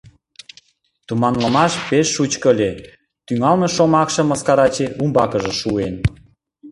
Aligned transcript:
—Туманлымаш 1.07 1.73
пеш 1.87 2.07
шучко 2.15 2.47
ыле,— 2.53 2.71
тӱҥалме 3.25 3.67
шомакшым 3.75 4.27
мыскараче 4.29 4.85
умбакыже 5.01 5.53
шуен. 5.61 5.95